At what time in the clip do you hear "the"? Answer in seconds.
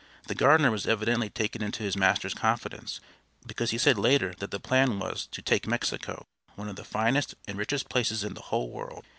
0.25-0.33, 4.49-4.59, 6.75-6.83, 8.33-8.41